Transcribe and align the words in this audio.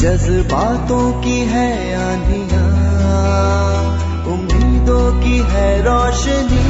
जज्बातों 0.00 1.06
की 1.22 1.38
है 1.46 1.70
आंधिया 1.94 2.60
उम्मीदों 4.32 5.06
की 5.20 5.38
है 5.50 5.66
रोशनी। 5.82 6.60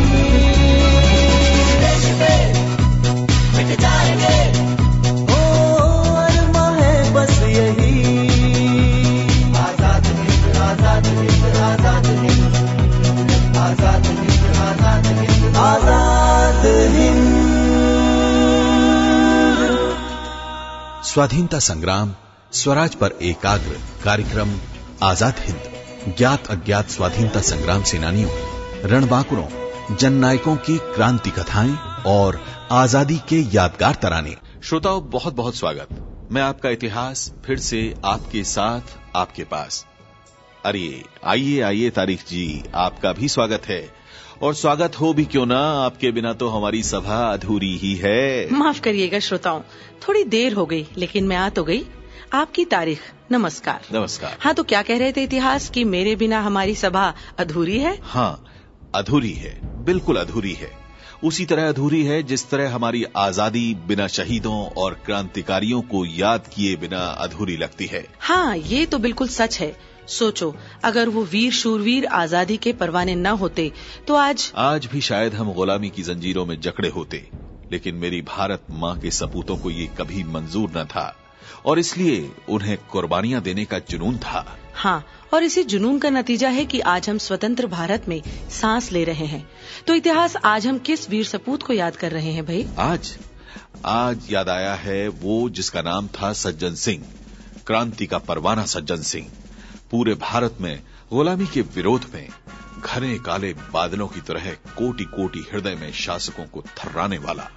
आज़ाद 9.58 10.06
आज़ाद 15.66 16.64
स्वाधीनता 21.04 21.58
संग्राम 21.58 22.12
स्वराज 22.52 22.94
पर 22.94 23.12
एकाग्र 23.22 23.76
कार्यक्रम 24.04 24.54
आज़ाद 25.02 25.38
हिंद 25.38 26.14
ज्ञात 26.18 26.46
अज्ञात 26.50 26.88
स्वाधीनता 26.88 27.40
संग्राम 27.40 27.82
सेनानियों 27.82 28.30
रणबांकुरों 28.90 29.96
जननायकों 29.96 30.54
की 30.58 30.76
क्रांति 30.86 31.30
कथाएँ 31.30 31.76
और 32.06 32.40
आज़ादी 32.70 33.18
के 33.28 33.38
यादगार 33.54 33.94
तराने। 33.94 34.34
श्रोताओं 34.62 35.02
बहुत 35.10 35.34
बहुत 35.34 35.56
स्वागत। 35.56 35.88
मैं 36.32 36.42
आपका 36.42 36.70
इतिहास 36.70 37.32
फिर 37.44 37.58
से 37.58 37.82
आपके 38.04 38.42
साथ 38.44 38.98
आपके 39.16 39.44
पास। 39.44 39.84
अरे 40.64 41.02
आइए 41.24 41.60
आइए 41.60 41.90
तारीख 41.90 42.26
जी 42.28 42.62
आपका 42.78 43.12
भी 43.12 43.28
स्वागत 43.28 43.68
है। 43.68 43.82
और 44.42 44.54
स्वागत 44.54 45.00
हो 45.00 45.12
भी 45.14 45.24
क्यों 45.26 45.46
ना 45.46 45.60
आपके 45.84 46.10
बिना 46.10 46.32
तो 46.32 46.48
हमारी 46.48 46.82
सभा 46.82 47.22
अधूरी 47.32 47.76
ही 47.76 47.94
है। 47.94 48.50
माफ़ 48.52 48.80
करिएगा 48.80 49.18
श्रोताओं 49.20 49.60
थोड़ी 50.02 50.24
देर 50.26 50.52
हो 50.52 50.66
गई 50.66 50.86
लेकिन 50.96 51.26
मैं 51.26 51.36
आ 51.36 51.48
तो 51.48 51.64
गई। 51.64 51.84
आपकी 52.32 52.64
तारीख। 52.64 53.00
नमस्कार। 53.32 53.86
नमस्कार। 53.92 54.36
हाँ 54.40 54.52
तो 54.54 54.62
क्या 54.62 54.82
कह 54.82 54.98
रहे 54.98 55.12
थे 55.12 55.22
इतिहास 55.22 55.68
कि 55.70 55.82
मेरे 55.84 56.14
बिना 56.16 56.40
हमारी 56.40 56.74
सभा 56.74 57.06
अधूरी 57.38 57.78
है? 57.78 57.96
हाँ 58.02 58.44
अधूरी 58.94 59.32
है। 59.32 59.54
बिल्कुल 59.84 60.16
अधूरी 60.16 60.52
है। 60.52 60.70
उसी 61.24 61.46
तरह 61.46 61.68
अधूरी 61.68 62.02
है 62.04 62.22
जिस 62.22 62.48
तरह 62.50 62.72
हमारी 62.72 63.04
आज़ादी 63.16 63.74
बिना 63.88 64.06
शहीदों 64.08 64.64
और 64.76 64.94
क्रांतिकारियों 65.06 65.80
को 65.82 66.04
याद 66.06 66.46
किए 66.46 66.76
बिना 66.76 67.00
अधूरी 67.18 67.56
लगती 67.56 67.86
है। 67.86 68.06
हाँ 68.20 68.56
ये 68.56 68.86
तो 68.86 68.98
बिल्कुल 68.98 69.28
सच 69.30 69.60
है। 69.60 69.74
सोचो 70.08 70.54
अगर 70.84 71.08
वो 71.08 71.24
वीर 71.24 71.52
शूरवीर 71.52 72.06
आज़ादी 72.06 72.56
के 72.56 72.72
परवाने 72.74 73.14
न 73.14 73.26
होते 73.38 73.70
तो 74.08 74.14
आज 74.16 74.50
आज 74.58 74.86
भी 74.86 75.00
शायद 75.02 75.34
हम 75.34 75.52
गुलामी 75.52 75.90
की 75.90 76.02
जंजीरों 76.02 76.46
में 76.46 76.60
जकड़े 76.60 76.88
होते 76.88 77.26
लेकिन 77.72 77.94
मेरी 77.94 78.22
भारत 78.28 78.66
माँ 78.72 78.98
के 79.00 79.10
सपूतों 79.12 79.56
को 79.56 79.70
ये 79.70 79.86
कभी 79.98 80.24
मंजूर 80.26 80.70
न 80.76 80.84
था। 80.84 81.14
और 81.66 81.78
इसलिए 81.78 82.30
उन्हें 82.48 82.76
कुर्बानियाँ 82.90 83.42
देने 83.42 83.64
का 83.64 83.78
जुनून 83.90 84.18
था। 84.18 84.44
हाँ 84.74 85.04
और 85.34 85.44
इसी 85.44 85.62
जुनून 85.64 85.98
का 85.98 86.10
नतीजा 86.10 86.48
है 86.48 86.64
कि 86.64 86.80
आज 86.80 87.08
हम 87.10 87.18
स्वतंत्र 87.18 87.66
भारत 87.66 88.08
में 88.08 88.22
सांस 88.50 88.90
ले 88.92 89.04
रहे 89.04 89.26
हैं। 89.26 89.48
तो 89.86 89.94
इतिहास 89.94 90.36
आज 90.44 90.66
हम 90.66 90.78
किस 90.78 91.08
वीर 91.10 91.24
सपूत 91.24 91.62
को 91.62 91.72
याद 91.72 91.96
कर 91.96 92.12
रहे 92.12 92.32
हैं 92.32 92.44
भाई? 92.46 92.66
आज 92.78 93.16
आज 93.86 94.26
याद 94.30 94.48
आया 94.48 94.74
है 94.74 95.08
वो 95.08 95.48
जिसका 95.50 95.82
नाम 95.82 96.08
था 96.14 96.32
सज्जन 96.32 96.74
सिंह 96.76 97.04
क्रांति 97.66 98.06
का 98.06 98.18
परवाना 98.18 98.64
सज्जन 98.66 99.02
सिंह। 99.02 99.30
पूरे 99.90 100.14
भारत 100.14 100.56
में 100.60 100.82
गुलामी 101.12 101.46
के 101.46 101.60
विरोध 101.74 102.04
में 102.14 102.28
घने 102.82 103.18
काले 103.18 103.52
बादलों 103.72 104.06
की 104.08 104.20
तरह 104.20 104.50
कोटि 104.76 105.04
कोटि 105.06 105.46
हृदय 105.52 105.74
में 105.74 105.90
शासकों 105.92 106.44
को 106.44 106.62
थर्राने 106.78 107.18
वाला। 107.18 107.48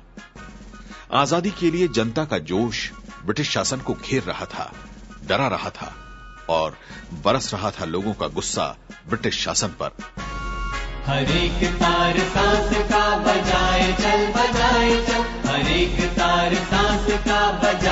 आज़ादी 1.13 1.52
के 1.52 1.72
लिए 1.72 1.88
जनता 1.88 2.25
का 2.25 2.38
जोश 2.40 2.90
ब्रिटिश 3.25 3.50
शासन 3.50 3.79
को 3.79 3.94
घेर 3.94 4.23
रहा 4.23 4.45
था, 4.45 4.72
डरा 5.25 5.47
रहा 5.47 5.69
था 5.69 5.94
और 6.50 6.78
बरस 7.25 7.53
रहा 7.53 7.72
था 7.72 7.85
लोगों 7.85 8.13
का 8.13 8.28
गुस्सा 8.28 8.75
ब्रिटिश 9.09 9.44
शासन 9.44 9.67
पर। 9.81 9.91
हर 11.06 11.31
एक 11.31 11.63
तार 11.73 12.19
सांस 12.19 12.69
का 12.91 13.17
बजाए 13.17 13.88
चल 13.94 14.22
बजाए 14.31 14.91
चल। 15.06 15.50
हर 15.50 15.72
एक 15.72 16.01
तार 16.12 16.56
सांस 16.56 17.07
का 17.22 17.51
बजाए 17.51 17.82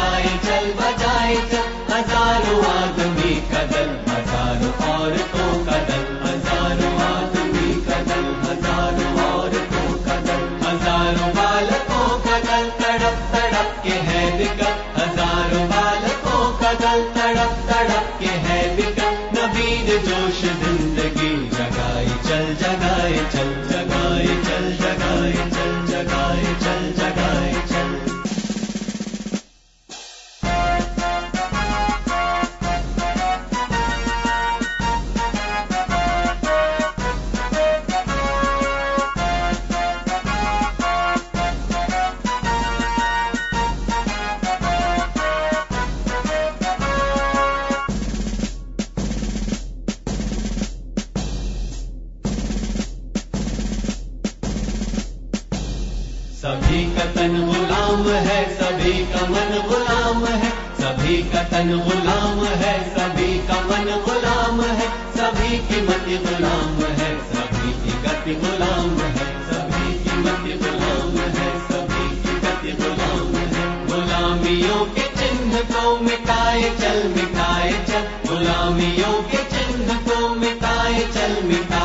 गुलाम 58.01 58.23
है, 58.23 58.57
सभी 58.57 58.93
का 58.93 59.25
मन 59.25 59.67
गुलाम 59.67 60.25
है। 60.25 60.49
सभी 60.49 61.17
का 61.17 61.43
तन 61.43 61.69
गुलाम 61.79 62.45
है, 62.45 62.73
सभी 62.89 63.47
का 63.47 63.53
मन 63.53 63.85
गुलाम 64.05 64.61
है। 64.61 64.87
सभी 65.17 65.49
की 65.57 65.81
मति 65.81 66.17
गुलाम 66.17 66.79
है, 66.83 67.09
सभी 67.33 67.71
की 67.73 67.93
गति 68.01 68.35
गुलाम 68.35 68.89
है। 68.89 69.25
सभी 69.49 69.93
की 69.93 70.17
मति 70.17 70.53
गुलाम 70.53 71.17
है, 71.17 71.49
सभी 71.67 72.09
की 72.09 72.39
गति 72.39 72.71
गुलाम 72.71 73.35
है। 73.35 73.87
गुलामियों 73.87 74.85
के 74.85 75.03
चिन्ह 75.19 75.59
को 75.59 75.97
मिटाए 75.97 76.69
चल 76.81 77.07
मिटाए 77.07 77.71
चल। 77.71 78.29
गुलामियों 78.29 79.21
के 79.23 79.37
चिन्ह 79.37 79.93
को 79.95 80.29
मिटाए 80.29 80.99
चल, 80.99 81.43
मिटाए 81.43 81.80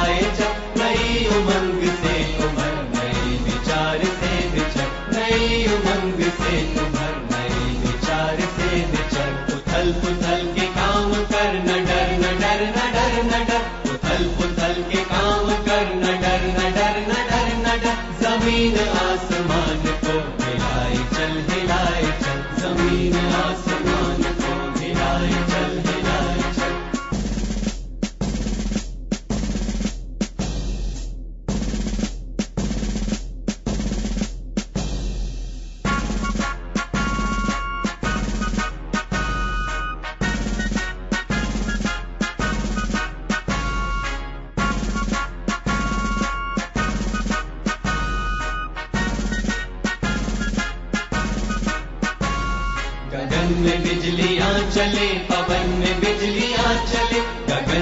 help, 9.94 10.20
help, 10.20 10.56
help. 10.56 10.65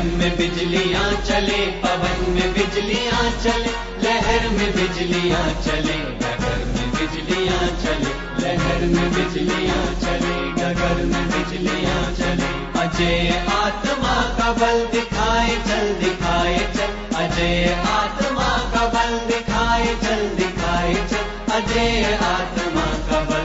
गगन 0.04 0.18
में 0.18 0.36
बिजलियाँ 0.36 1.10
चले, 1.24 1.60
पवन 1.82 2.32
में 2.32 2.52
बिजलियाँ 2.52 3.30
चले, 3.42 3.70
लहर 4.04 4.48
में 4.50 4.70
बिजलियाँ 4.72 5.46
चले, 5.62 5.96
गगर 6.22 6.60
में 6.66 6.90
बिजलियाँ 6.92 7.68
चले, 7.82 8.12
लहर 8.42 8.84
में 8.86 9.08
बिजलियाँ 9.10 9.86
चले, 10.02 10.34
गगर 10.60 11.02
में 11.04 11.24
बिजलियाँ 11.28 12.04
चले। 12.12 12.50
अजय 12.80 13.44
आत्मा 13.52 14.14
का 14.38 14.52
बल 14.52 14.84
दिखाए 14.92 15.56
चल 15.68 15.92
दिखाए, 16.04 16.58
चल। 16.76 17.16
अजय 17.16 17.82
आत्मा 17.86 18.50
का 18.74 18.86
बल 18.88 19.18
दिखाए 19.26 19.94
चल 20.04 20.28
दिखाए, 20.36 20.94
चल। 20.94 21.52
अजय 21.54 22.18
आत्मा 22.22 22.86
का 23.10 23.20
बल 23.24 23.43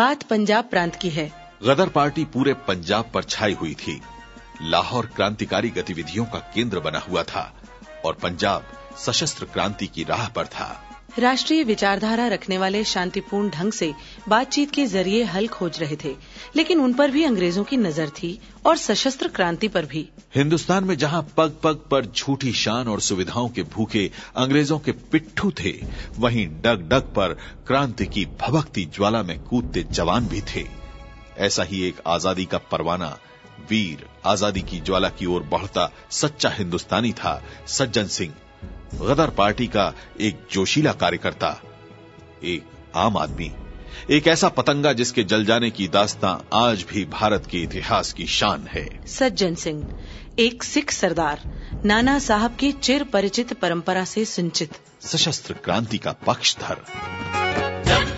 बात 0.00 0.22
पंजाब 0.22 0.64
प्रांत 0.64 0.94
की 0.96 1.08
है। 1.10 1.26
गदर 1.64 1.88
पार्टी 1.88 2.24
पूरे 2.24 2.52
पंजाब 2.68 3.10
पर 3.14 3.24
छाई 3.24 3.54
हुई 3.54 3.74
थी। 3.74 4.00
लाहौर 4.62 5.06
क्रांतिकारी 5.06 5.70
गतिविधियों 5.70 6.24
का 6.24 6.38
केंद्र 6.54 6.80
बना 6.80 6.98
हुआ 6.98 7.22
था 7.22 7.42
और 8.04 8.14
पंजाब 8.14 8.72
सशस्त्र 8.98 9.44
क्रांति 9.44 9.86
की 9.86 10.04
राह 10.04 10.28
पर 10.28 10.46
था। 10.46 10.68
राष्ट्रीय 11.18 11.62
विचारधारा 11.64 12.26
रखने 12.28 12.56
वाले 12.58 12.82
शांतिपूर्ण 12.84 13.50
ढंग 13.50 13.72
से 13.72 13.92
बातचीत 14.28 14.70
के 14.70 14.86
ज़रिए 14.86 15.22
हल 15.24 15.46
खोज 15.48 15.78
रहे 15.80 15.96
थे, 15.96 16.14
लेकिन 16.56 16.80
उन 16.80 16.92
पर 16.92 17.10
भी 17.10 17.24
अंग्रेज़ों 17.24 17.64
की 17.64 17.76
नज़र 17.76 18.08
थी 18.12 18.38
और 18.66 18.76
सशस्त्र 18.76 19.28
क्रांति 19.28 19.68
पर 19.68 19.86
भी। 19.86 20.08
हिंदुस्तान 20.34 20.84
में 20.84 20.96
जहाँ 20.96 21.22
पग 21.36 21.56
पग 21.62 21.80
पर 21.90 22.06
झूठी 22.06 22.52
शान 22.54 22.88
और 22.88 23.00
सुविधाओं 23.00 23.48
के 23.48 23.62
भूखे 23.64 24.10
अंग्रेज़ों 24.36 24.78
के 24.78 24.92
पिट्ठू 24.92 25.50
थे, 25.60 25.74
वहीं 26.18 26.46
डग 26.62 26.88
डग 26.88 27.12
पर 27.16 27.34
क्रांति 27.66 28.06
की 28.06 28.24
भभकती 28.40 28.84
ज्वाला 28.94 29.22
में 29.22 29.38
कूदते 29.40 29.82
जवान 29.90 30.28
भी 30.28 30.40
थे। 30.54 30.66
ऐसा 31.38 31.62
ही 31.62 31.82
एक 31.82 32.00
आज़ादी 32.06 32.44
का 32.44 32.58
परवाना, 32.70 33.16
वीर 33.70 34.06
आज़ादी 34.26 34.60
की 34.62 34.80
ज्वाला 34.80 35.08
की 35.10 35.26
ओर 35.26 35.42
बढ़ता 35.42 35.90
सच्चा 36.12 36.48
हिंदुस्तानी 36.50 37.12
था 37.14 37.42
सज्जन 37.68 38.06
सिंह। 38.08 38.32
गदर 38.94 39.30
पार्टी 39.30 39.66
का 39.66 39.94
एक 40.20 40.46
जोशीला 40.52 40.92
कार्यकर्ता 40.92 41.62
एक 42.44 42.64
आम 42.96 43.16
आदमी 43.16 43.52
एक 44.10 44.26
ऐसा 44.28 44.48
पतंगा 44.48 44.92
जिसके 44.92 45.24
जल 45.24 45.44
जाने 45.44 45.70
की 45.70 45.88
दास्तां 45.88 46.58
आज 46.68 46.84
भी 46.90 47.04
भारत 47.04 47.46
के 47.50 47.58
इतिहास 47.58 48.12
की 48.12 48.26
शान 48.26 48.66
है। 48.72 49.06
सज्जन 49.06 49.54
सिंह 49.54 50.00
एक 50.38 50.62
सिख 50.62 50.90
सरदार 50.90 51.40
नाना 51.84 52.18
साहब 52.18 52.56
की 52.56 52.72
चिर 52.72 53.04
परिचित 53.04 53.52
परंपरा 53.52 54.04
से 54.04 54.24
सिंचित। 54.24 54.70
सशस्त्र 55.00 55.54
क्रांति 55.54 55.98
का 55.98 56.12
पक्षधर। 56.12 56.84
जब 57.86 58.16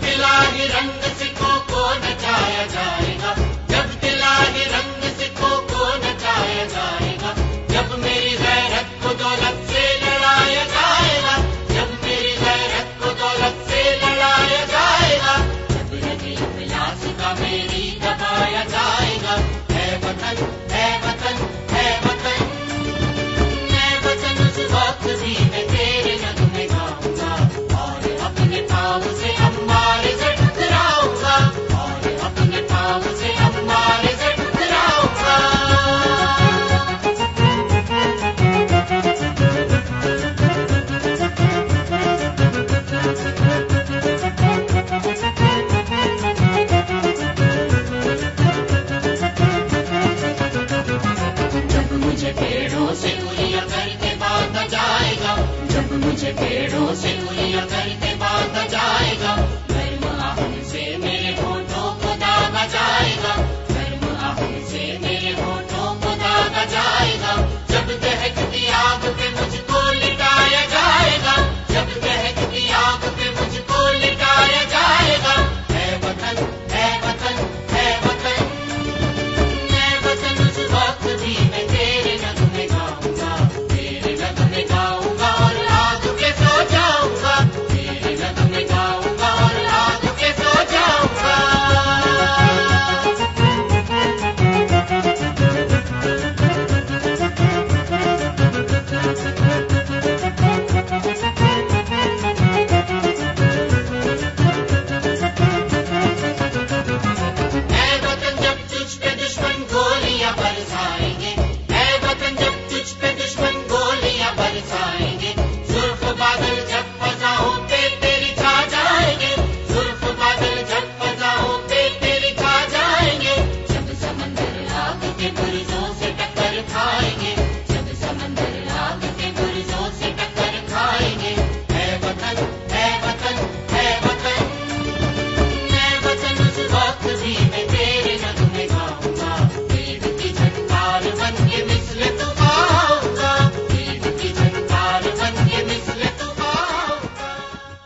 जब 56.33 56.39
मुझे 56.39 56.67
पेड़ों 56.67 56.93
से 56.93 57.17
उलिया 57.29 58.02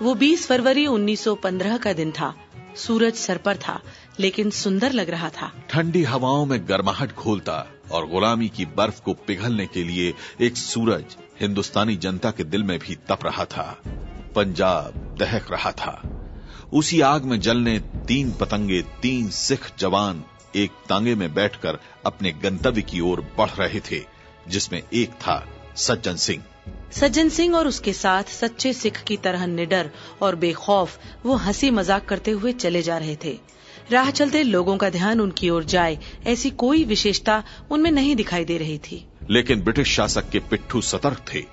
वो 0.07 0.15
20 0.15 0.47
फरवरी 0.47 0.87
1915 0.87 1.77
का 1.77 1.93
दिन 1.93 2.11
था। 2.11 2.35
सूरज 2.75 3.13
सर 3.13 3.37
पर 3.37 3.57
था, 3.57 3.81
लेकिन 4.19 4.49
सुंदर 4.49 4.91
लग 4.91 5.09
रहा 5.09 5.29
था। 5.29 5.51
ठंडी 5.69 6.03
हवाओं 6.03 6.45
में 6.45 6.69
गर्माहट 6.69 7.15
घोलता 7.15 7.67
और 7.91 8.07
गुलामी 8.07 8.49
की 8.49 8.65
बर्फ़ 8.65 9.01
को 9.01 9.13
पिघलने 9.13 9.65
के 9.65 9.83
लिए 9.83 10.13
एक 10.41 10.57
सूरज 10.57 11.17
हिंदुस्तानी 11.41 11.95
जनता 11.95 12.31
के 12.31 12.43
दिल 12.43 12.63
में 12.63 12.79
भी 12.79 12.95
तप 12.95 13.19
रहा 13.25 13.45
था। 13.45 13.81
पंजाब 14.35 15.15
दहक 15.19 15.51
रहा 15.51 15.71
था। 15.71 16.01
उसी 16.73 17.01
आग 17.01 17.23
में 17.23 17.39
जलने 17.39 17.79
तीन 17.79 18.31
पतंगे, 18.31 18.81
तीन 18.81 19.29
सिख 19.29 19.71
जवान 19.79 20.23
एक 20.55 20.71
तांगे 20.89 21.15
में 21.15 21.33
बैठकर 21.33 21.79
अपने 22.05 22.31
गंतव्य 22.31 22.81
की 22.81 22.99
ओर 22.99 23.27
बढ़ 23.37 23.49
रहे 23.49 23.79
थे, 23.79 24.03
जिसमें 24.47 24.83
एक 24.93 25.09
था 25.09 25.47
सज्जन 25.77 26.15
सिंह। 26.15 26.43
सज्जन 26.91 27.29
सिंह 27.29 27.55
और 27.55 27.67
उसके 27.67 27.93
साथ 27.93 28.23
सच्चे 28.23 28.73
सिख 28.73 29.01
की 29.03 29.17
तरह 29.17 29.45
निडर 29.47 29.89
और 30.21 30.35
बेखौफ 30.35 30.99
वो 31.25 31.35
हँसी 31.35 31.71
मज़ाक 31.71 32.05
करते 32.05 32.31
हुए 32.31 32.53
चले 32.53 32.81
जा 32.81 32.97
रहे 32.97 33.15
थे। 33.15 33.37
राह 33.91 34.09
चलते 34.11 34.43
लोगों 34.43 34.77
का 34.77 34.89
ध्यान 34.89 35.19
उनकी 35.21 35.49
ओर 35.49 35.63
जाए 35.63 35.97
ऐसी 36.27 36.49
कोई 36.49 36.83
विशेषता 36.83 37.43
उनमें 37.71 37.91
नहीं 37.91 38.15
दिखाई 38.15 38.45
दे 38.45 38.57
रही 38.57 38.77
थी। 38.77 39.05
लेकिन 39.29 39.61
ब्रिटिश 39.61 39.95
शासक 39.95 40.29
के 40.29 40.39
पिट्ठू 40.39 40.81
सतर्क 40.81 41.25
थे। 41.33 41.43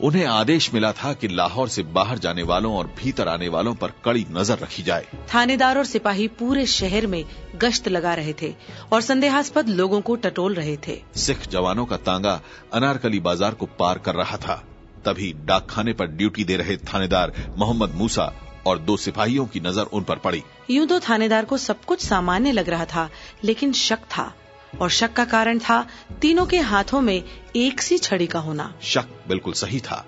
उन्हें 0.00 0.24
आदेश 0.26 0.72
मिला 0.74 0.90
था 0.92 1.12
कि 1.12 1.28
लाहौर 1.28 1.68
से 1.68 1.82
बाहर 1.92 2.18
जाने 2.18 2.42
वालों 2.42 2.74
और 2.76 2.86
भीतर 2.98 3.28
आने 3.28 3.48
वालों 3.48 3.74
पर 3.74 3.92
कड़ी 4.04 4.26
नज़र 4.30 4.58
रखी 4.58 4.82
जाए। 4.82 5.06
थानेदार 5.34 5.78
और 5.78 5.84
सिपाही 5.84 6.28
पूरे 6.38 6.66
शहर 6.68 7.06
में 7.06 7.24
गश्त 7.56 7.88
लगा 7.88 8.14
रहे 8.14 8.34
थे 8.42 8.54
और 8.92 9.00
संदेहास्पद 9.00 9.68
लोगों 9.70 10.00
को 10.00 10.16
टटोल 10.16 10.54
रहे 10.54 10.76
थे। 10.86 11.00
सिख 11.16 11.48
जवानों 11.48 11.86
का 11.86 11.96
तांगा 12.02 12.40
अनारकली 12.74 13.20
बाज़ार 13.20 13.54
को 13.54 13.66
पार 13.78 13.98
कर 13.98 14.14
रहा 14.14 14.36
था। 14.36 14.62
तभी 15.04 15.32
डाकखाने 15.44 15.92
पर 15.92 16.06
ड्यूटी 16.08 16.44
दे 16.44 16.56
रहे 16.56 16.76
थानेदार 16.84 17.32
मोहम्मद 17.56 17.94
मूसा 17.94 18.32
और 18.66 18.78
दो 18.78 18.96
सिपाहियों 18.96 19.46
की 19.46 19.60
नज़र 19.60 19.84
उन 19.92 20.02
पर 20.02 20.18
पड़ी। 20.18 20.42
यूँ 20.70 20.86
तो 20.86 20.98
थानेदार 21.00 21.44
को 21.44 21.56
सब 21.58 21.84
कुछ 21.84 22.04
सामान्य 22.04 22.52
लग 22.52 22.68
रहा 22.68 22.84
था 22.84 23.08
लेकिन 23.44 23.72
शक 23.72 23.98
था। 24.10 24.32
और 24.80 24.90
शक 24.90 25.12
का 25.12 25.24
कारण 25.26 25.58
था 25.58 25.84
तीनों 26.22 26.46
के 26.46 26.58
हाथों 26.62 27.00
में 27.00 27.22
एक 27.56 27.80
सी 27.80 27.98
छड़ी 27.98 28.26
का 28.26 28.38
होना। 28.40 28.72
शक 28.84 29.08
बिल्कुल 29.28 29.52
सही 29.54 29.80
था। 29.80 30.04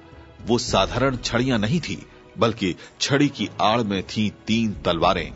वो 0.46 0.58
साधारण 0.60 1.16
छड़ियाँ 1.16 1.58
नहीं 1.58 1.80
थी 1.80 2.02
बल्कि 2.38 2.74
छड़ी 3.00 3.28
की 3.28 3.48
आड़ 3.60 3.80
में 3.82 4.02
थी 4.06 4.28
तीन 4.46 4.72
तलवारें 4.84 5.30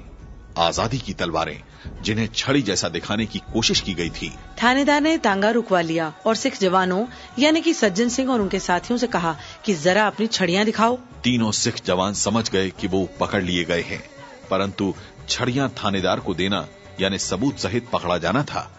आज़ादी 0.59 0.99
की 0.99 1.13
तलवारें 1.13 1.61
जिन्हें 2.03 2.29
छड़ी 2.35 2.61
जैसा 2.63 2.89
दिखाने 2.89 3.25
की 3.27 3.39
कोशिश 3.53 3.81
की 3.81 3.95
गई 3.95 4.11
थी। 4.11 4.31
थानेदार 4.63 5.01
ने 5.01 5.17
तांगा 5.19 5.51
रुकवा 5.51 5.81
लिया 5.81 6.13
और 6.27 6.37
सिख 6.37 6.59
जवानों 6.61 7.05
यानी 7.39 7.61
कि 7.61 7.75
सज्जन 7.75 8.09
सिंह 8.09 8.31
और 8.31 8.41
उनके 8.41 8.59
साथियों 8.61 8.99
से 8.99 9.07
कहा 9.07 9.37
कि 9.65 9.75
जरा 9.77 10.07
अपनी 10.07 10.27
छड़ियाँ 10.29 10.65
दिखाओ। 10.65 10.97
तीनों 11.25 11.51
सिख 11.53 11.85
जवान 11.87 12.15
समझ 12.15 12.49
गए 12.51 12.71
कि 12.71 12.87
वो 12.87 13.09
पकड़ 13.21 13.43
लिए 13.43 13.65
गए 13.65 13.83
हैं 13.83 14.03
परंतु 14.51 14.95
छड़ियाँ 15.29 15.69
थानेदार 15.85 16.21
को 16.21 16.35
देना 16.35 16.67
यानी 17.01 17.19
सबूत 17.19 17.59
सहित 17.59 17.89
पकड़ा 17.93 18.19
जाना 18.19 18.43
था। 18.45 18.71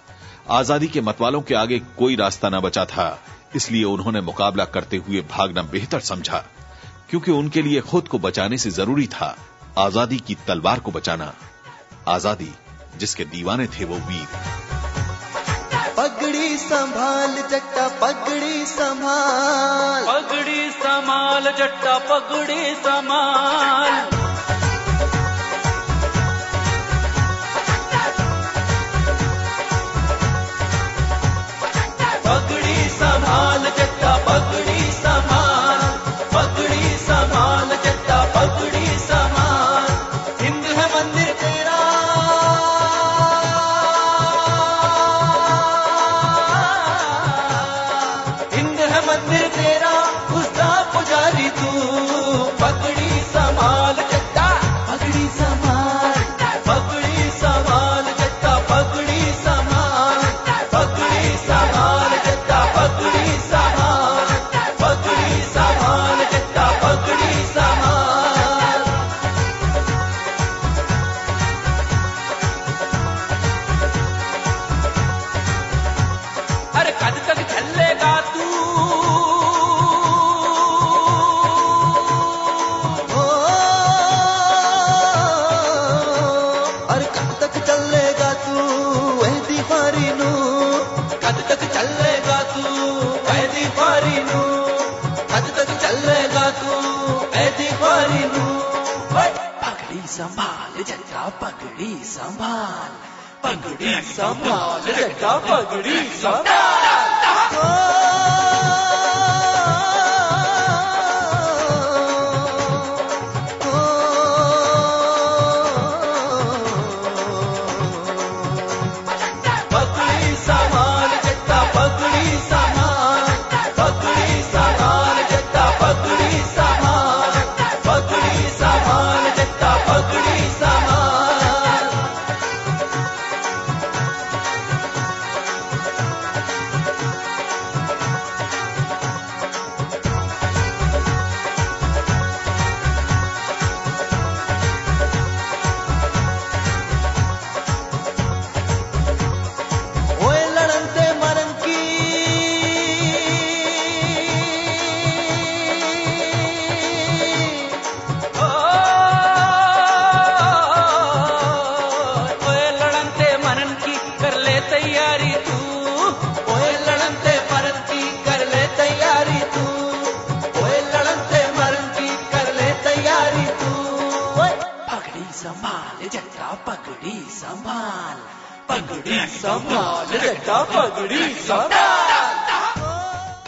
आज़ादी 0.51 0.87
के 0.87 1.01
मतवालों 1.01 1.41
के 1.41 1.55
आगे 1.55 1.79
कोई 1.97 2.15
रास्ता 2.15 2.49
न 2.49 2.59
बचा 2.59 2.85
था 2.85 3.07
इसलिए 3.55 3.83
उन्होंने 3.83 4.21
मुकाबला 4.21 4.65
करते 4.65 4.97
हुए 4.97 5.21
भागना 5.31 5.61
बेहतर 5.71 5.99
समझा 5.99 6.43
क्योंकि 7.09 7.31
उनके 7.31 7.61
लिए 7.61 7.81
खुद 7.81 8.07
को 8.07 8.19
बचाने 8.19 8.57
से 8.57 8.69
ज़रूरी 8.71 9.07
था 9.07 9.35
आज़ादी 9.77 10.17
की 10.17 10.35
तलवार 10.47 10.79
को 10.79 10.91
बचाना। 10.91 11.33
आज़ादी 12.07 12.51
जिसके 12.97 13.25
दीवाने 13.25 13.67
थे 13.67 13.85
वो 13.85 13.95
वीर। 13.95 14.27
पगड़ी 15.97 16.57
संभाल 16.57 17.35
जट्टा 17.51 17.87
पगड़ी 18.01 18.65
संभाल। 18.65 20.05
पगड़ी 20.05 20.69
संभाल 20.71 21.51
जट्टा 21.51 21.97
पगड़ी 22.09 22.75
समाल 22.75 24.24
संभाल 100.15 100.83
जट्टा 100.83 101.27
पगड़ी 101.41 102.03
संभाल। 102.03 102.91
पगड़ी 103.43 104.01
संभाल 104.01 104.81
जट्टा 104.81 105.37
पगड़ी 105.37 106.09
संभाल। 106.09 107.15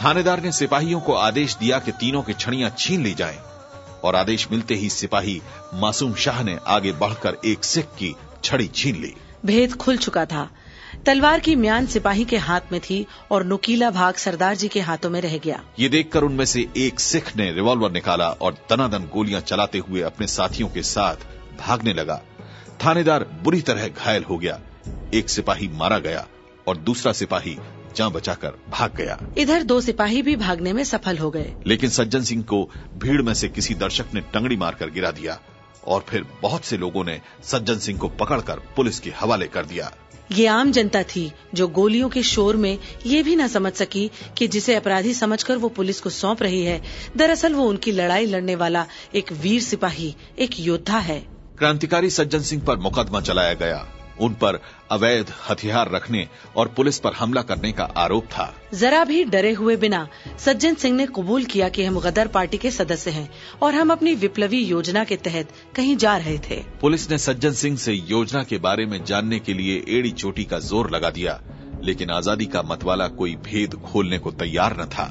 थानेदार 0.08 0.40
ने 0.42 0.52
सिपाहियों 0.52 1.00
को 1.00 1.12
आदेश 1.12 1.56
दिया 1.56 1.78
कि 1.78 1.92
तीनों 1.92 2.22
की 2.22 2.32
छड़ियाँ 2.32 2.70
छीन 2.78 3.02
ली 3.02 3.14
जाएँ 3.14 3.36
और 4.04 4.16
आदेश 4.16 4.46
मिलते 4.50 4.74
ही 4.74 4.88
सिपाही 4.90 5.42
मासूम 5.74 6.14
शाह 6.14 6.42
ने 6.44 6.56
आगे 6.66 6.92
बढ़कर 6.92 7.36
एक 7.44 7.64
सिख 7.64 7.84
की 7.84 8.14
छड़ी 8.44 8.66
छीन 8.66 8.96
ली। 8.96 9.14
भेद 9.46 9.74
खुल 9.76 9.96
चुका 9.96 10.24
था। 10.24 10.48
तलवार 11.06 11.40
की 11.40 11.56
म्यान 11.56 11.86
सिपाही 11.86 12.24
के 12.24 12.36
हाथ 12.36 12.72
में 12.72 12.80
थी 12.80 13.06
और 13.30 13.44
नुकीला 13.44 13.90
भाग 13.90 14.14
सरदार 14.14 14.54
जी 14.56 14.68
के 14.68 14.80
हाथों 14.80 15.10
में 15.10 15.20
रह 15.20 15.38
गया। 15.38 15.60
ये 15.78 15.88
देखकर 15.88 16.22
उनमें 16.22 16.44
से 16.44 16.68
एक 16.76 17.00
सिख 17.00 17.36
ने 17.36 17.52
रिवॉल्वर 17.52 17.92
निकाला 17.92 18.28
और 18.30 18.54
दनादन 18.70 19.10
गोलियाँ 19.14 19.40
चलाते 19.40 19.78
हुए 19.78 20.00
अपने 20.00 20.26
साथियों 20.26 20.68
के 20.68 20.82
साथ 20.82 21.16
भागने 21.60 21.92
लगा। 21.92 22.20
थानेदार 22.84 23.24
बुरी 23.42 23.60
तरह 23.60 23.88
घायल 23.88 24.24
हो 24.24 24.38
गया। 24.38 24.60
एक 25.14 25.28
सिपाही 25.28 25.68
मारा 25.68 25.98
गया 25.98 26.26
और 26.66 26.76
दूसरा 26.76 27.12
सिपाही 27.12 27.58
जान 27.98 28.10
बचाकर 28.10 28.58
भाग 28.70 28.94
गया। 28.96 29.18
इधर 29.38 29.62
दो 29.62 29.80
सिपाही 29.80 30.22
भी 30.22 30.36
भागने 30.36 30.72
में 30.72 30.82
सफल 30.84 31.18
हो 31.18 31.30
गए। 31.30 31.52
लेकिन 31.66 31.90
सज्जन 31.90 32.22
सिंह 32.22 32.42
को 32.42 32.64
भीड़ 32.96 33.22
में 33.22 33.34
से 33.34 33.48
किसी 33.48 33.74
दर्शक 33.74 34.14
ने 34.14 34.20
टंगड़ी 34.34 34.56
मारकर 34.56 34.90
गिरा 34.90 35.10
दिया 35.10 35.38
और 35.86 36.04
फिर 36.08 36.26
बहुत 36.42 36.64
से 36.64 36.76
लोगों 36.76 37.04
ने 37.04 37.20
सज्जन 37.44 37.78
सिंह 37.78 37.98
को 37.98 38.08
पकड़कर 38.08 38.60
पुलिस 38.76 39.00
के 39.00 39.10
हवाले 39.10 39.46
कर 39.46 39.64
दिया। 39.64 39.92
ये 40.32 40.46
आम 40.46 40.72
जनता 40.72 41.02
थी 41.02 41.32
जो 41.54 41.66
गोलियों 41.68 42.08
के 42.08 42.22
शोर 42.22 42.56
में 42.56 42.78
ये 43.06 43.22
भी 43.22 43.36
न 43.36 43.46
समझ 43.48 43.72
सकी 43.72 44.10
कि 44.38 44.48
जिसे 44.48 44.74
अपराधी 44.74 45.14
समझकर 45.14 45.56
वो 45.56 45.68
पुलिस 45.68 46.00
को 46.00 46.10
सौंप 46.10 46.42
रही 46.42 46.62
है 46.64 46.80
दरअसल 47.16 47.54
वो 47.54 47.64
उनकी 47.64 47.92
लड़ाई 47.92 48.26
लड़ने 48.26 48.54
वाला 48.54 48.86
एक 49.14 49.32
वीर 49.32 49.62
सिपाही 49.62 50.14
एक 50.38 50.60
योद्धा 50.60 50.98
है। 50.98 51.20
क्रांतिकारी 51.58 52.10
सज्जन 52.10 52.42
सिंह 52.42 52.62
पर 52.62 52.76
मुकदमा 52.78 53.20
चलाया 53.20 53.54
गया। 53.54 53.86
उन 54.20 54.34
पर 54.34 54.60
अवैध 54.90 55.32
हथियार 55.48 55.90
रखने 55.90 56.26
और 56.56 56.68
पुलिस 56.68 56.98
पर 56.98 57.12
हमला 57.12 57.42
करने 57.42 57.72
का 57.72 57.84
आरोप 57.96 58.24
था। 58.26 58.52
जरा 58.74 59.04
भी 59.04 59.24
डरे 59.26 59.52
हुए 59.52 59.76
बिना 59.76 60.06
सज्जन 60.38 60.74
सिंह 60.74 60.96
ने 60.96 61.06
कबूल 61.16 61.44
किया 61.44 61.68
कि 61.68 61.84
हम 61.84 61.98
गदर 62.00 62.28
पार्टी 62.28 62.58
के 62.58 62.70
सदस्य 62.70 63.10
हैं 63.10 63.28
और 63.62 63.74
हम 63.74 63.92
अपनी 63.92 64.14
विप्लवी 64.16 64.62
योजना 64.64 65.04
के 65.04 65.16
तहत 65.18 65.52
कहीं 65.76 65.96
जा 65.96 66.16
रहे 66.16 66.38
थे। 66.40 66.62
पुलिस 66.80 67.10
ने 67.10 67.18
सज्जन 67.18 67.52
सिंह 67.54 67.76
से 67.76 67.92
योजना 67.92 68.42
के 68.42 68.58
बारे 68.58 68.86
में 68.86 69.02
जानने 69.04 69.38
के 69.38 69.54
लिए 69.54 69.84
एड़ी 69.88 70.10
चोटी 70.12 70.44
का 70.44 70.58
ज़ोर 70.60 70.90
लगा 70.90 71.10
दिया 71.10 71.40
लेकिन 71.84 72.10
आज़ादी 72.10 72.46
का 72.46 72.62
मतवाला 72.62 73.08
कोई 73.08 73.34
भेद 73.44 73.74
खोलने 73.84 74.18
को 74.18 74.30
तैयार 74.30 74.76
न 74.80 74.84
था। 74.88 75.04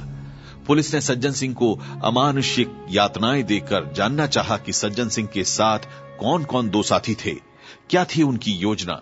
पुलिस 0.67 0.93
ने 0.93 0.99
सज्जन 1.01 1.31
सिंह 1.31 1.53
को 1.53 1.73
अमानुषिक 2.03 2.73
यातनाएँ 2.91 3.43
देकर 3.43 3.91
जानना 3.93 4.25
चाहा 4.27 4.57
कि 4.57 4.73
सज्जन 4.73 5.09
सिंह 5.09 5.27
के 5.27 5.43
साथ 5.43 5.87
कौन 6.19 6.43
कौन 6.43 6.69
दो 6.69 6.81
साथी 6.83 7.15
थे। 7.15 7.35
क्या 7.89 8.05
थी 8.05 8.23
उनकी 8.23 8.51
योजना? 8.51 9.01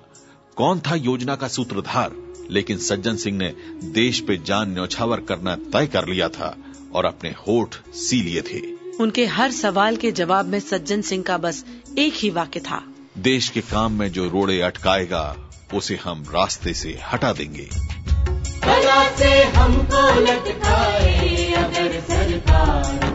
कौन 0.56 0.80
था 0.80 0.96
योजना 0.96 1.36
का 1.36 1.48
सूत्रधार? 1.48 2.12
लेकिन 2.50 2.78
सज्जन 2.78 3.16
सिंह 3.16 3.38
ने 3.38 3.56
देश 3.84 4.20
पे 4.20 4.38
जान 4.38 4.74
न्यौछावर 4.74 5.20
करना 5.20 5.56
तय 5.56 5.88
कर 5.88 6.08
लिया 6.08 6.30
था 6.30 6.58
और 6.94 7.06
अपने 7.06 7.30
होठ 7.30 7.76
सी 7.94 8.22
लिए 8.22 8.42
थे। 8.42 8.62
उनके 9.00 9.26
हर 9.26 9.52
सवाल 9.52 9.96
के 9.96 10.12
जवाब 10.12 10.46
में 10.46 10.60
सज्जन 10.60 11.02
सिंह 11.02 11.24
का 11.24 11.38
बस 11.38 11.66
एक 11.98 12.14
ही 12.16 12.30
वाक्य 12.30 12.60
था। 12.60 12.84
देश 13.18 13.50
के 13.50 13.62
काम 13.62 14.00
में 14.00 14.12
जो 14.12 14.30
रोड़े 14.30 14.62
अटकाएगा 14.62 15.50
उसे 15.74 15.96
हम 15.96 16.24
रास्ते 16.30 16.74
से 16.74 17.00
हटा 17.14 17.34
देंगे। 17.34 17.70
से 19.18 19.44
हमको 19.44 20.20
लटकाए 20.20 21.54
अगर 21.54 22.00
सरकार। 22.02 23.15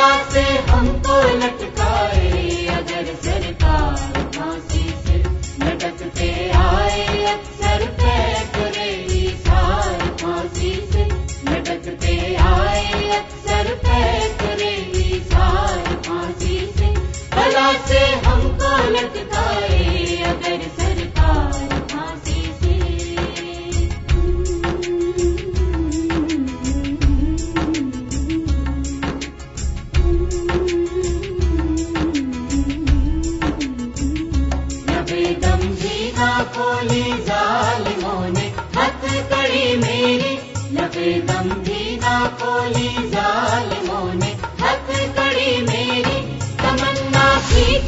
फांसी 0.00 0.32
से 0.32 0.42
हमको 0.70 1.16
लटकाए 1.38 2.66
अगर 2.66 3.14
सरकार 3.14 3.96
से 5.04 5.18
लटकते 5.64 6.30
आए। 6.50 6.89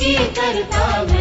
की 0.02 0.14
करता 0.36 1.11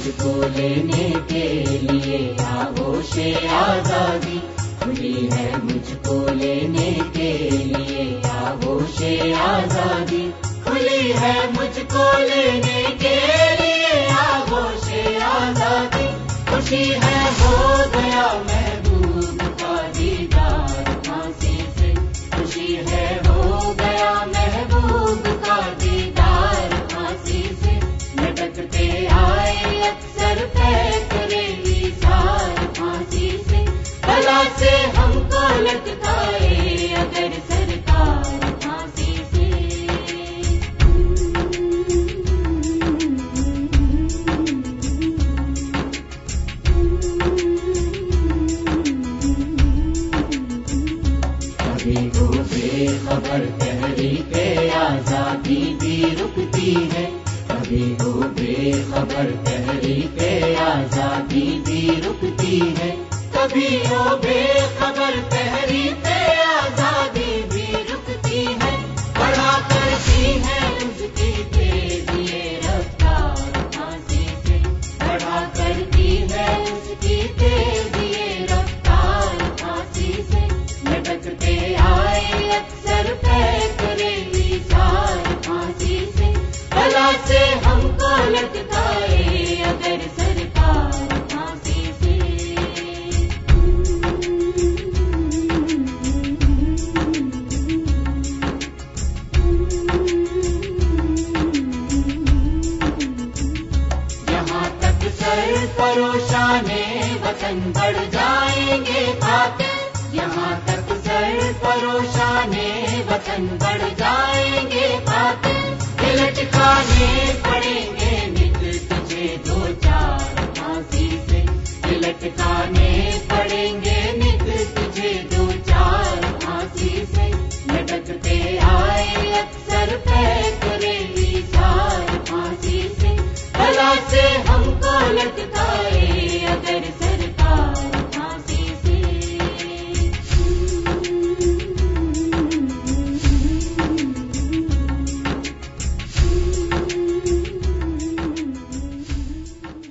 मुझको 0.00 0.48
लेने 0.48 1.08
के 1.32 1.48
लिए 1.78 2.36
आगोश 2.42 3.10
आज़ादी 3.48 4.38
खुली 4.80 5.28
है 5.32 5.60
मुझको 5.64 6.14
लेने 6.34 6.90
के 7.16 7.32
लिए 7.50 8.06
आगोश 8.30 9.02
आज़ादी 9.40 10.22
खुली 10.64 11.12
है 11.12 11.36
मुझको 11.52 12.06
लेने 12.18 12.82
के 13.04 13.14
लिए 13.60 14.06
आगोश 14.14 14.88
आज़ादी 15.22 16.08
खुशी 16.50 16.84
है, 16.84 17.30
हो 17.32 17.56
गया 17.90 18.26
महबूब 18.32 18.69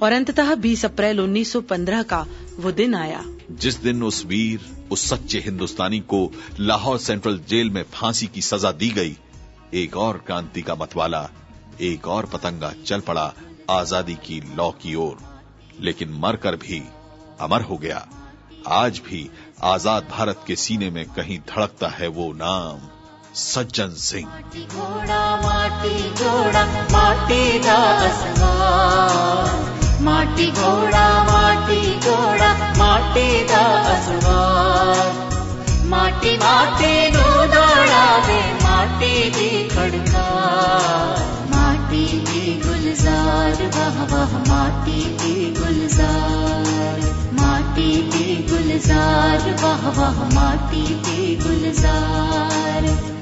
और 0.01 0.12
अंततः 0.12 0.53
20 0.57 0.85
अप्रैल 0.85 1.19
1915 1.19 2.03
का 2.03 2.25
वो 2.59 2.71
दिन 2.71 2.95
आया। 2.95 3.23
जिस 3.51 3.75
दिन 3.75 4.03
उस 4.03 4.25
वीर 4.25 4.59
उस 4.91 5.09
सच्चे 5.09 5.39
हिंदुस्तानी 5.39 5.99
को 6.09 6.19
लाहौर 6.59 6.97
सेंट्रल 6.99 7.39
जेल 7.49 7.69
में 7.69 7.83
फांसी 7.93 8.27
की 8.27 8.41
सजा 8.41 8.71
दी 8.73 8.89
गई 8.89 9.17
एक 9.73 9.97
और 9.97 10.17
क्रांति 10.27 10.62
का 10.62 10.75
मतवाला 10.75 11.29
एक 11.81 12.07
और 12.07 12.25
पतंगा 12.25 12.71
चल 12.85 12.99
पड़ा 12.99 13.33
आज़ादी 13.69 14.15
की 14.25 14.39
लौ 14.55 14.69
की 14.81 14.95
ओर। 14.97 15.17
लेकिन 15.81 16.09
मरकर 16.19 16.55
भी 16.57 16.81
अमर 17.41 17.62
हो 17.62 17.77
गया। 17.77 18.05
आज 18.67 19.01
भी 19.05 19.29
आज़ाद 19.63 20.07
भारत 20.12 20.43
के 20.47 20.55
सीने 20.55 20.89
में 20.89 21.05
कहीं 21.09 21.39
धड़कता 21.49 21.88
है 21.89 22.07
वो 22.09 22.31
नाम 22.33 22.88
सज्जन 23.35 23.93
सिंह। 23.99 24.27
माटी 24.27 24.65
घोड़ा 24.65 25.23
माटी 25.43 26.09
घोड़ा 26.13 26.65
माटी 26.91 27.59
दा 27.59 27.79
माटी 30.01 30.51
घोड़ा 30.51 31.07
माटी 31.23 31.81
घोड़ा 31.99 32.49
माटी 32.77 33.43
दा 33.43 33.63
माटी 35.89 36.35
माटी 38.63 39.29
दी 39.29 39.69
खड़कार 39.69 41.21
माटी 41.55 42.05
दी 42.05 42.62
गुलजार 42.65 43.63
वाह 43.75 43.97
वाह 44.13 44.38
माटी 44.49 45.01
दी 45.21 45.53
गुलजार। 45.59 46.99
माटी 47.41 47.91
दी 48.12 48.27
गुलजार 48.51 49.55
वाह 49.63 49.89
वाह 49.99 50.23
माटी 50.33 50.81
दी 50.81 51.35
गुलजार 51.35 53.18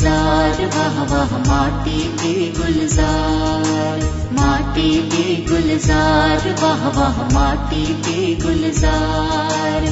गुलजार 0.00 0.60
वाह 0.74 1.02
वाह 1.12 1.32
माटी 1.48 1.98
के 2.20 2.32
गुलजार 2.58 4.00
माटी 4.38 4.92
के 5.14 5.24
गुलजार 5.50 6.46
वाह 6.62 6.86
वाह 6.98 7.18
माटी 7.34 7.84
के 8.06 8.34
गुलजार 8.44 9.84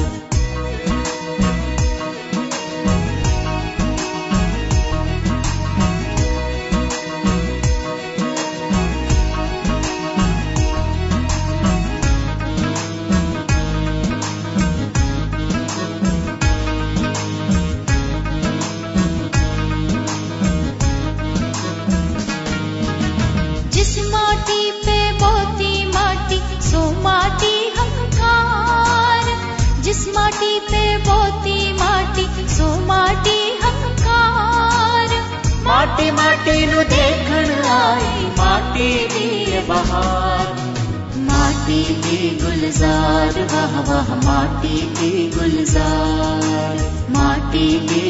माटी 35.88 36.10
माटी 36.16 36.54
नु 36.70 36.80
देखण 36.88 37.50
आई 37.74 38.24
माटी 38.38 38.88
दी 39.12 39.60
बहार 39.68 40.50
माटी 41.28 41.78
की 42.04 42.18
गुलजार 42.42 43.38
वाह 43.52 43.78
वाह 43.88 44.12
माटी 44.26 44.74
की 44.98 45.12
गुलजार 45.36 46.82
माटी 47.16 47.66
की 47.92 48.02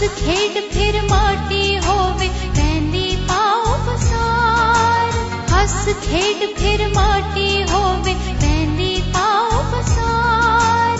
हस 0.00 0.08
खेड 0.08 0.54
फिर 0.72 1.02
माटी 1.02 1.76
होवे 1.76 2.28
पैंदी 2.28 3.16
पाओ 3.16 3.64
पसार 3.64 5.10
हस 5.50 5.84
खेड 5.88 6.56
फिर 6.56 6.88
माटी 6.88 7.62
होवे 7.62 8.14
पैंदी 8.14 9.02
पाओ 9.16 9.50
पसार 9.50 10.96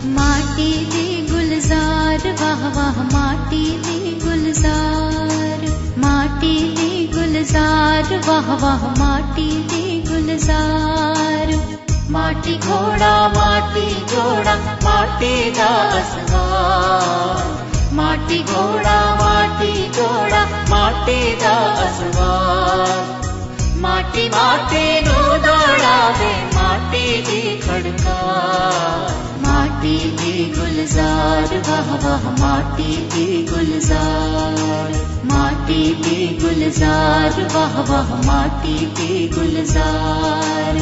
माटी 0.06 0.86
दी 0.86 1.28
गुलजार, 1.32 2.28
वाह 2.42 2.70
वाह, 2.70 3.04
माटी 3.04 3.66
दी 3.78 4.20
गुलजार। 4.28 5.66
माटी 5.98 6.58
दी 6.64 7.08
गुलजार, 7.08 8.22
वाह 8.28 8.56
वाह, 8.56 8.88
माटी 9.00 9.52
दी 9.52 10.04
गुलजार। 10.14 11.68
माटी 12.13 12.58
घोड़ा 12.58 13.12
माटी 13.36 13.89
जोड़ा 14.12 14.56
माटी 14.84 15.34
दा 15.58 15.67
असवार 15.98 17.93
माटी 17.95 18.41
घोड़ा 18.43 18.98
माटी 19.15 19.74
जोड़ा 19.98 20.43
माटी 20.69 21.17
दा 21.41 21.54
असवार 21.86 23.17
माटी 23.84 24.28
माटी 24.30 24.84
नु 25.02 25.17
दौड़ावे 25.43 26.32
माटी 26.56 27.04
दी 27.28 27.41
खड़का। 27.65 28.15
माटी 29.45 29.95
दी 30.22 30.34
गुलजार 30.58 31.54
वाह 31.67 31.93
वाह 32.06 32.30
माटी 32.39 32.89
दी 33.13 33.28
गुलजार। 33.52 34.98
माटी 35.32 35.82
दी 36.06 36.17
गुलजार 36.41 37.41
वाह 37.56 37.80
वाह 37.91 38.15
माटी 38.26 38.76
दी 38.98 39.28
गुलजार 39.36 40.82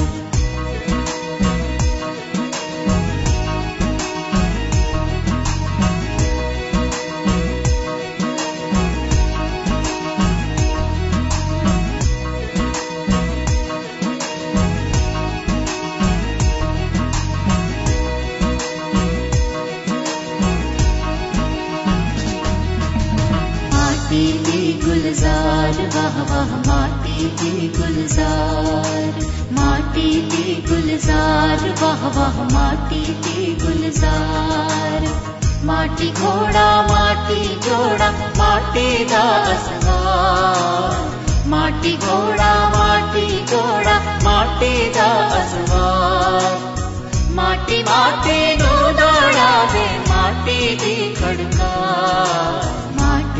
वाह 26.19 26.79
माटी 26.79 27.29
की 27.29 27.67
गुलजार, 27.77 29.25
माटी 29.51 30.21
की 30.21 30.65
गुलजार, 30.69 31.75
वाह 31.81 32.07
वाह, 32.07 32.43
माटी 32.43 33.05
की 33.05 33.65
गुलजार। 33.65 35.27
माटी 35.63 36.11
घोड़ा, 36.11 36.81
माटी 36.81 37.59
जोड़ा, 37.59 38.11
माटी 38.11 39.05
दा 39.05 39.47
माटी 41.47 41.97
घोड़ा, 41.97 42.69
माटी 42.69 43.45
जोड़ा, 43.45 43.99
माटी 44.23 44.89
दा 44.89 45.05
असवार। 45.13 46.77
माटी 47.31 47.83
माटी 47.83 48.57
नु 48.57 48.91
दौड़ावे 48.93 49.99
माटी 49.99 50.75
दी 50.75 51.15
खड़का। 51.15 52.86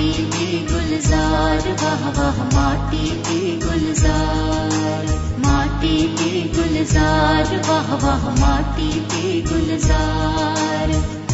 की 0.05 0.63
गुलजार 0.63 1.75
वाह 1.83 2.09
वाह 2.09 2.43
माटी 2.43 3.09
की 3.09 3.55
गुलजार। 3.57 5.05
माटी 5.39 5.97
की 6.03 6.47
गुलजार 6.49 7.61
वाह 7.69 7.95
वाह 7.95 8.29
माटी 8.39 8.91
की 8.91 9.41
गुलजार 9.41 11.26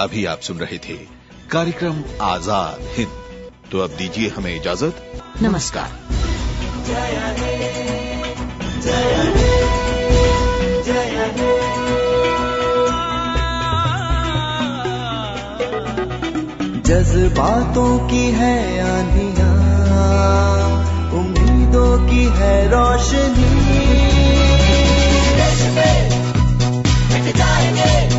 अभी 0.00 0.24
आप 0.24 0.40
सुन 0.40 0.58
रहे 0.58 0.78
थे 0.78 0.94
कार्यक्रम 1.50 2.04
आज़ाद 2.22 2.78
हिंद। 2.82 3.50
तो 3.72 3.78
अब 3.78 3.90
दीजिए 3.90 4.28
हमें 4.28 4.56
इजाज़त। 4.56 5.22
नमस्कार। 5.42 5.88
जज्बातों 16.82 17.98
की 18.08 18.30
है 18.30 18.80
आंधिया 18.80 19.50
उम्मीदों 21.18 22.06
की 22.08 22.24
है 22.24 22.68
रोशनी। 22.68 23.54
जाएँगे। 27.32 28.13